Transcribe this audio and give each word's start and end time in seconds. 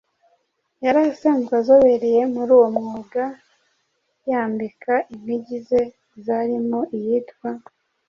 Yari 0.83 0.99
asanzwe 1.11 1.53
azobereye 1.61 2.21
muri 2.33 2.51
uwo 2.57 2.67
mwuga, 2.77 3.23
yambika 4.29 4.93
impigi 5.13 5.57
ze 5.67 5.81
zarimo 6.23 6.79
iyitwa 6.97 7.49